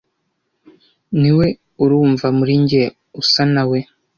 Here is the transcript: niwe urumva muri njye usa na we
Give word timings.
niwe 1.19 1.47
urumva 1.83 2.27
muri 2.37 2.53
njye 2.63 2.83
usa 3.21 3.43
na 3.53 3.63
we 3.69 3.79